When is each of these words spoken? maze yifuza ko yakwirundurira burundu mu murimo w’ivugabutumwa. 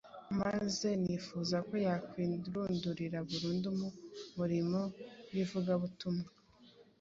maze 0.41 0.87
yifuza 1.05 1.55
ko 1.67 1.73
yakwirundurira 1.85 3.17
burundu 3.29 3.67
mu 3.79 3.89
murimo 4.37 4.81
w’ivugabutumwa. 5.33 6.27